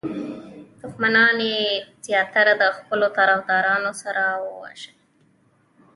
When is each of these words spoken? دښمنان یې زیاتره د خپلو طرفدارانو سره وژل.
دښمنان 0.81 1.37
یې 1.51 1.61
زیاتره 2.05 2.53
د 2.61 2.63
خپلو 2.77 3.07
طرفدارانو 3.17 3.91
سره 4.01 4.23
وژل. 4.55 4.95